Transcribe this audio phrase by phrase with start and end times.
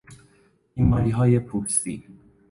[0.75, 2.03] بیماریهای پوستی